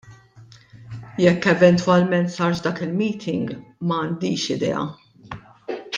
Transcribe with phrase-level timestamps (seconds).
[1.23, 3.47] Jekk eventwalment sarx dak il-meeting
[3.87, 4.83] m'għandix idea.